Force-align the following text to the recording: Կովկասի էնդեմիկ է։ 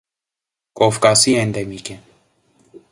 Կովկասի 0.81 1.37
էնդեմիկ 1.43 1.95
է։ 1.97 2.01